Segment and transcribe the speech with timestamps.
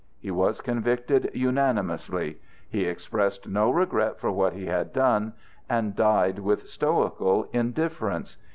[0.19, 2.41] He was convicted unanimously.
[2.67, 5.33] He expressed no regret for what he had done,
[5.69, 8.35] and died with stoical indifference.